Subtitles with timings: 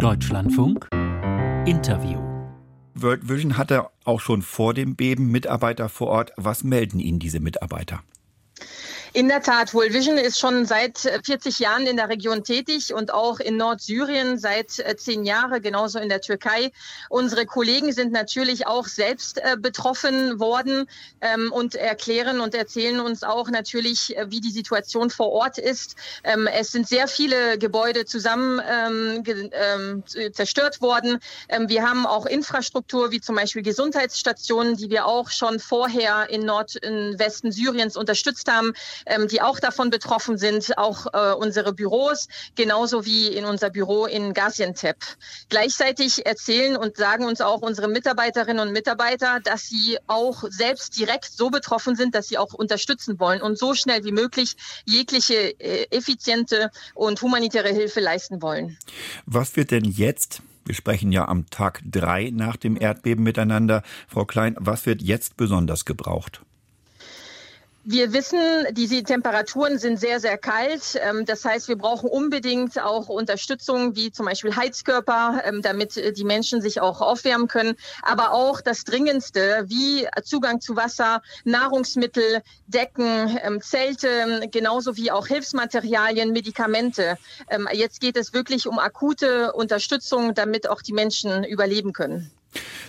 [0.00, 0.88] Deutschlandfunk
[1.66, 2.20] Interview.
[2.94, 6.32] World Vision hatte auch schon vor dem Beben Mitarbeiter vor Ort.
[6.38, 8.02] Was melden Ihnen diese Mitarbeiter?
[9.12, 12.94] In der Tat, World Vision ist schon seit 40 äh, Jahren in der Region tätig
[12.94, 16.70] und auch in Nordsyrien seit äh, zehn Jahren, genauso in der Türkei.
[17.08, 20.86] Unsere Kollegen sind natürlich auch selbst äh, betroffen worden
[21.22, 25.96] ähm, und erklären und erzählen uns auch natürlich, wie die Situation vor Ort ist.
[26.22, 31.18] Ähm, es sind sehr viele Gebäude zusammen ähm, zerstört worden.
[31.66, 37.50] wir haben auch Infrastruktur, wie zum Beispiel Gesundheitsstationen, die wir auch schon vorher in Nordwesten
[37.50, 38.72] Syriens unterstützt haben
[39.06, 44.06] ähm, die auch davon betroffen sind, auch äh, unsere Büros, genauso wie in unser Büro
[44.06, 44.96] in Gaziantep.
[45.48, 51.32] Gleichzeitig erzählen und sagen uns auch unsere Mitarbeiterinnen und Mitarbeiter, dass sie auch selbst direkt
[51.32, 55.86] so betroffen sind, dass sie auch unterstützen wollen und so schnell wie möglich jegliche äh,
[55.90, 58.78] effiziente und humanitäre Hilfe leisten wollen.
[59.26, 63.82] Was wird denn jetzt wir sprechen ja am Tag drei nach dem Erdbeben miteinander.
[64.06, 66.42] Frau Klein, was wird jetzt besonders gebraucht?
[67.92, 68.38] Wir wissen,
[68.70, 70.96] diese Temperaturen sind sehr, sehr kalt.
[71.02, 76.12] Ähm, das heißt, wir brauchen unbedingt auch Unterstützung, wie zum Beispiel Heizkörper, ähm, damit äh,
[76.12, 77.74] die Menschen sich auch aufwärmen können.
[78.02, 85.26] Aber auch das Dringendste, wie Zugang zu Wasser, Nahrungsmittel, Decken, ähm, Zelte, genauso wie auch
[85.26, 87.18] Hilfsmaterialien, Medikamente.
[87.72, 92.30] Jetzt geht es wirklich um akute Unterstützung, damit auch die Menschen überleben können.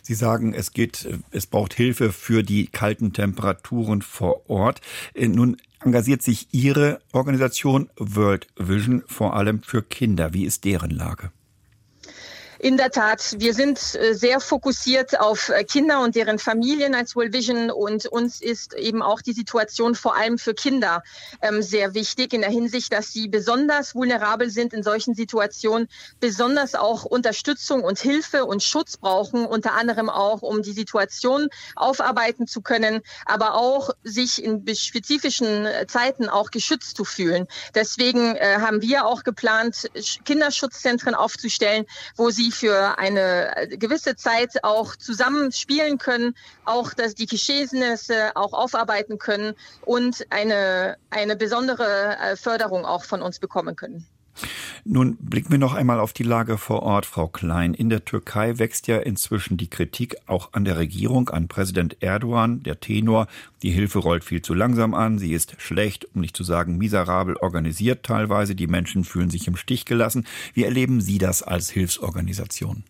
[0.01, 4.81] Sie sagen, es geht, es braucht Hilfe für die kalten Temperaturen vor Ort.
[5.13, 10.33] Äh, nun engagiert sich Ihre Organisation World Vision vor allem für Kinder.
[10.33, 11.31] Wie ist deren Lage?
[12.63, 17.15] In der Tat, wir sind äh, sehr fokussiert auf äh, Kinder und deren Familien als
[17.15, 21.01] World Vision und uns ist eben auch die Situation vor allem für Kinder
[21.41, 25.87] ähm, sehr wichtig in der Hinsicht, dass sie besonders vulnerabel sind in solchen Situationen,
[26.19, 32.45] besonders auch Unterstützung und Hilfe und Schutz brauchen, unter anderem auch, um die Situation aufarbeiten
[32.45, 37.47] zu können, aber auch sich in spezifischen äh, Zeiten auch geschützt zu fühlen.
[37.73, 39.89] Deswegen haben wir auch geplant,
[40.25, 41.85] Kinderschutzzentren aufzustellen,
[42.15, 46.35] wo sie für eine gewisse Zeit auch zusammen spielen können,
[46.65, 53.21] auch dass die Geschehnisse auch aufarbeiten können und eine, eine besondere äh, Förderung auch von
[53.21, 54.05] uns bekommen können.
[54.83, 57.73] Nun blicken wir noch einmal auf die Lage vor Ort, Frau Klein.
[57.73, 62.63] In der Türkei wächst ja inzwischen die Kritik auch an der Regierung, an Präsident Erdogan,
[62.63, 63.27] der Tenor.
[63.61, 67.35] Die Hilfe rollt viel zu langsam an, sie ist schlecht, um nicht zu sagen miserabel
[67.35, 68.55] organisiert teilweise.
[68.55, 70.25] Die Menschen fühlen sich im Stich gelassen.
[70.53, 72.83] Wie erleben Sie das als Hilfsorganisation?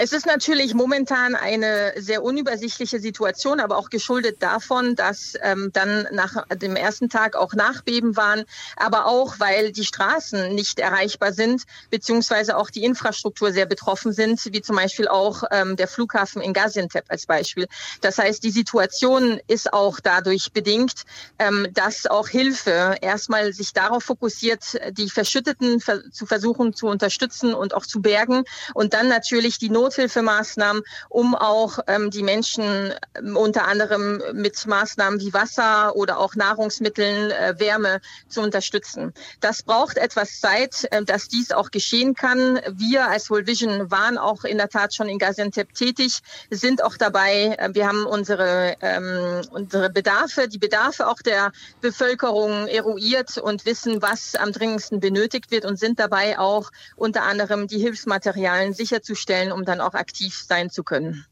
[0.00, 6.06] Es ist natürlich momentan eine sehr unübersichtliche Situation, aber auch geschuldet davon, dass ähm, dann
[6.12, 8.44] nach dem ersten Tag auch Nachbeben waren,
[8.76, 14.40] aber auch, weil die Straßen nicht erreichbar sind, beziehungsweise auch die Infrastruktur sehr betroffen sind,
[14.52, 17.66] wie zum Beispiel auch ähm, der Flughafen in Gaziantep als Beispiel.
[18.00, 21.02] Das heißt, die Situation ist auch dadurch bedingt,
[21.40, 25.82] ähm, dass auch Hilfe erstmal sich darauf fokussiert, die Verschütteten
[26.12, 28.44] zu versuchen zu unterstützen und auch zu bergen
[28.74, 34.66] und dann natürlich die Not Nothilfemaßnahmen, um auch ähm, die Menschen ähm, unter anderem mit
[34.66, 39.14] Maßnahmen wie Wasser oder auch Nahrungsmitteln, äh, Wärme zu unterstützen.
[39.40, 42.60] Das braucht etwas Zeit, äh, dass dies auch geschehen kann.
[42.70, 46.18] Wir als World Vision waren auch in der Tat schon in Gaziantep tätig,
[46.50, 47.56] sind auch dabei.
[47.58, 54.02] Äh, wir haben unsere, ähm, unsere Bedarfe, die Bedarfe auch der Bevölkerung eruiert und wissen,
[54.02, 59.64] was am dringendsten benötigt wird und sind dabei auch unter anderem die Hilfsmaterialien sicherzustellen, um
[59.64, 61.24] dann dann auch aktiv sein zu können.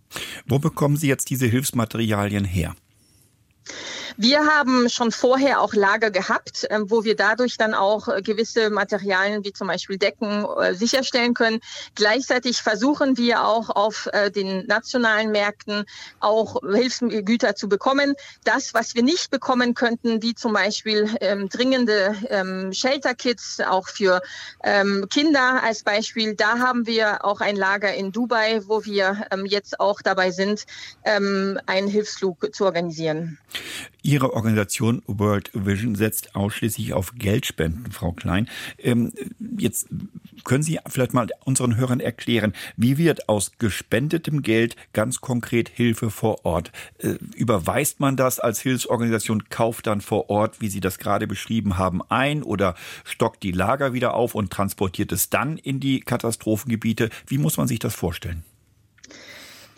[0.46, 2.74] Wo bekommen Sie jetzt diese Hilfsmaterialien her?
[4.18, 8.70] Wir haben schon vorher auch Lager gehabt, ähm, wo wir dadurch dann auch äh, gewisse
[8.70, 11.60] Materialien wie zum Beispiel Decken äh, sicherstellen können.
[11.94, 15.84] Gleichzeitig versuchen wir auch auf äh, den nationalen Märkten
[16.20, 18.14] auch Hilfsgüter zu bekommen.
[18.44, 24.22] Das, was wir nicht bekommen könnten, wie zum Beispiel ähm, dringende ähm, Shelter-Kits, auch für
[24.64, 29.44] ähm, Kinder als Beispiel, da haben wir auch ein Lager in Dubai, wo wir ähm,
[29.44, 30.64] jetzt auch dabei sind,
[31.04, 33.38] ähm, einen Hilfsflug zu organisieren.
[34.06, 38.48] Ihre Organisation World Vision setzt ausschließlich auf Geldspenden, Frau Klein.
[38.78, 39.12] Ähm,
[39.58, 39.88] jetzt
[40.44, 46.10] können Sie vielleicht mal unseren Hörern erklären, wie wird aus gespendetem Geld ganz konkret Hilfe
[46.10, 46.70] vor Ort?
[46.98, 51.76] Äh, überweist man das als Hilfsorganisation, kauft dann vor Ort, wie Sie das gerade beschrieben
[51.76, 57.10] haben, ein oder stockt die Lager wieder auf und transportiert es dann in die Katastrophengebiete?
[57.26, 58.44] Wie muss man sich das vorstellen?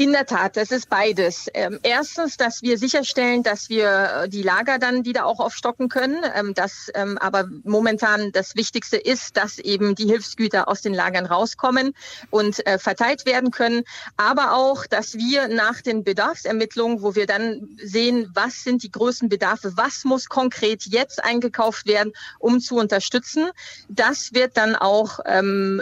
[0.01, 1.49] In der Tat, das ist beides.
[1.55, 3.89] Ähm, erstens, dass wir sicherstellen, dass wir
[4.27, 6.23] äh, die Lager dann wieder auch aufstocken können.
[6.37, 11.27] Ähm, das ähm, aber momentan das Wichtigste ist, dass eben die Hilfsgüter aus den Lagern
[11.27, 11.95] rauskommen
[12.31, 13.83] und äh, verteilt werden können.
[14.17, 19.29] Aber auch, dass wir nach den Bedarfsermittlungen, wo wir dann sehen, was sind die größten
[19.29, 23.49] Bedarfe, was muss konkret jetzt eingekauft werden, um zu unterstützen.
[23.89, 25.19] Das wird dann auch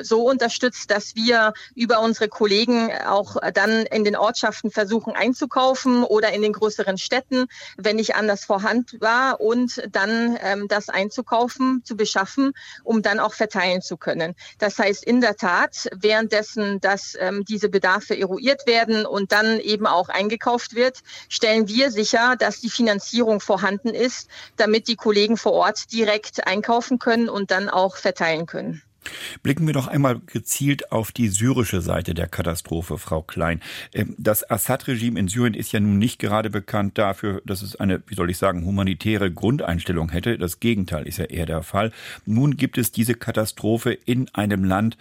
[0.02, 6.32] so unterstützt, dass wir über unsere Kollegen auch dann in den Ortschaften versuchen einzukaufen oder
[6.32, 11.97] in den größeren Städten, wenn nicht anders vorhanden war und dann ähm, das einzukaufen, zu
[11.97, 12.53] beschaffen,
[12.85, 14.35] um dann auch verteilen zu können.
[14.58, 19.87] Das heißt in der Tat, währenddessen, dass ähm, diese Bedarfe eruiert werden und dann eben
[19.87, 25.52] auch eingekauft wird, stellen wir sicher, dass die Finanzierung vorhanden ist, damit die Kollegen vor
[25.52, 28.82] Ort direkt einkaufen können und dann auch verteilen können.
[29.43, 33.61] Blicken wir doch einmal gezielt auf die syrische Seite der Katastrophe, Frau Klein.
[33.93, 38.03] Ähm, das Assad-Regime in Syrien ist ja nun nicht gerade bekannt dafür, dass es eine,
[38.06, 40.38] wie soll ich sagen, humanitäre Grundeinstellung hätte.
[40.38, 41.93] Das Gegenteil ist ja eher der Fall.
[42.25, 44.97] Nun gibt es diese Katastrophe in einem Land,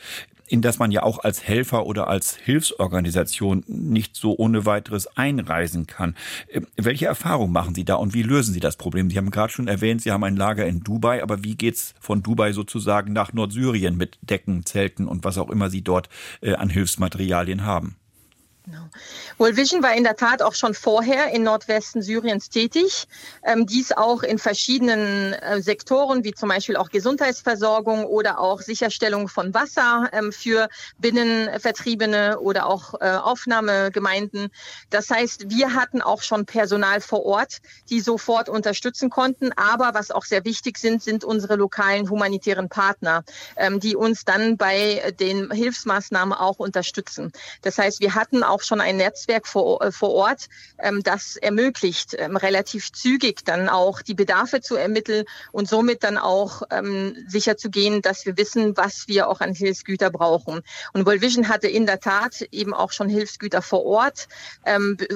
[0.47, 5.87] in das man ja auch als Helfer oder als Hilfsorganisation nicht so ohne weiteres einreisen
[5.87, 6.15] kann.
[6.47, 9.09] Äh, welche Erfahrungen machen Sie da und wie lösen Sie das Problem?
[9.09, 12.23] Sie haben gerade schon erwähnt, Sie haben ein Lager in Dubai, aber wie geht's von
[12.23, 16.09] Dubai sozusagen nach Nordsyrien mit Decken, Zelten und was auch immer Sie dort
[16.41, 17.95] äh, an Hilfsmaterialien haben?
[18.65, 18.89] Genau.
[19.37, 23.07] World Vision war in der Tat auch schon vorher in Nordwesten Syriens tätig,
[23.43, 29.27] ähm, dies auch in verschiedenen äh, Sektoren, wie zum Beispiel auch Gesundheitsversorgung oder auch Sicherstellung
[29.27, 30.67] von Wasser ähm, für
[30.97, 34.49] Binnenvertriebene oder auch äh, Aufnahmegemeinden.
[34.89, 37.59] Das heißt, wir hatten auch schon Personal vor Ort,
[37.91, 39.51] die sofort unterstützen konnten.
[39.55, 43.23] Aber was auch sehr wichtig sind, sind unsere lokalen humanitären Partner,
[43.57, 47.31] ähm, die uns dann bei den Hilfsmaßnahmen auch unterstützen.
[47.61, 50.47] Das heißt, wir hatten auch auch schon ein Netzwerk vor, äh, vor Ort,
[50.79, 56.17] ähm, das ermöglicht, ähm, relativ zügig dann auch die Bedarfe zu ermitteln und somit dann
[56.17, 60.61] auch ähm, sicher zu gehen, dass wir wissen, was wir auch an Hilfsgüter brauchen.
[60.93, 64.27] Und World Vision hatte in der Tat eben auch schon Hilfsgüter vor Ort,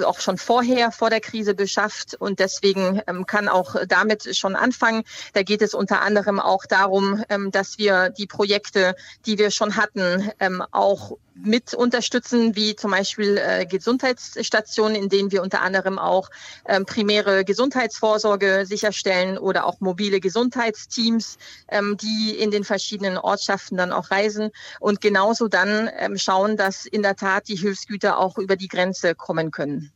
[0.05, 5.03] auch schon vorher, vor der Krise beschafft und deswegen kann auch damit schon anfangen.
[5.33, 8.95] Da geht es unter anderem auch darum, dass wir die Projekte,
[9.25, 10.31] die wir schon hatten,
[10.71, 16.29] auch mit unterstützen, wie zum Beispiel äh, Gesundheitsstationen, in denen wir unter anderem auch
[16.65, 21.37] ähm, primäre Gesundheitsvorsorge sicherstellen oder auch mobile Gesundheitsteams,
[21.69, 26.85] ähm, die in den verschiedenen Ortschaften dann auch reisen und genauso dann ähm, schauen, dass
[26.85, 29.91] in der Tat die Hilfsgüter auch über die Grenze kommen können.